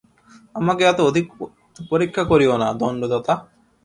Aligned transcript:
আমাকে 0.55 0.83
এত 0.85 0.99
অধিক 1.09 1.25
পরীক্ষা 1.91 2.23
করিয়ো 2.31 2.55
না, 2.57 2.67
দণ্ডদাতা। 2.73 3.33